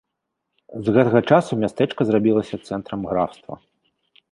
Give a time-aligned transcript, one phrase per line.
[0.87, 3.63] З гэтага часу мястэчка зрабілася цэнтрам графства.